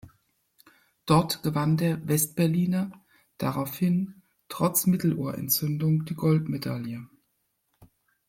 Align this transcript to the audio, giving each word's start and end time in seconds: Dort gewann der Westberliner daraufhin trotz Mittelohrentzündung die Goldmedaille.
Dort 1.05 1.43
gewann 1.43 1.77
der 1.77 2.07
Westberliner 2.07 2.91
daraufhin 3.37 4.23
trotz 4.49 4.87
Mittelohrentzündung 4.87 6.05
die 6.05 6.15
Goldmedaille. 6.15 7.07